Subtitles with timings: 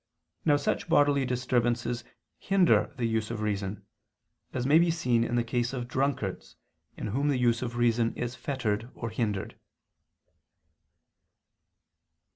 [0.45, 2.03] Now such bodily disturbances
[2.39, 3.85] hinder the use of reason;
[4.51, 6.55] as may be seen in the case of drunkards,
[6.97, 9.59] in whom the use of reason is fettered or hindered.